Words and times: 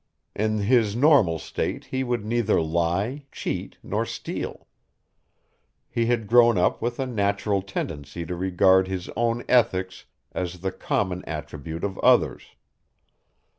In 0.35 0.57
his 0.61 0.95
normal 0.95 1.37
state 1.37 1.85
he 1.85 2.03
would 2.03 2.25
neither 2.25 2.59
lie, 2.59 3.27
cheat, 3.31 3.77
nor 3.83 4.03
steal. 4.03 4.65
He 5.91 6.07
had 6.07 6.25
grown 6.25 6.57
up 6.57 6.81
with 6.81 6.99
a 6.99 7.05
natural 7.05 7.61
tendency 7.61 8.25
to 8.25 8.35
regard 8.35 8.87
his 8.87 9.09
own 9.15 9.43
ethics 9.47 10.05
as 10.31 10.61
the 10.61 10.71
common 10.71 11.23
attribute 11.25 11.83
of 11.83 11.99
others. 11.99 12.55